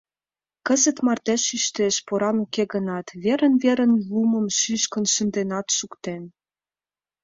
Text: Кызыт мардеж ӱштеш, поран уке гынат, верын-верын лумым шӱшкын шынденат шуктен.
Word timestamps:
Кызыт 0.67 0.97
мардеж 1.05 1.43
ӱштеш, 1.57 1.95
поран 2.07 2.37
уке 2.43 2.63
гынат, 2.73 3.07
верын-верын 3.23 3.91
лумым 4.07 4.47
шӱшкын 4.59 5.05
шынденат 5.13 5.67
шуктен. 5.77 6.23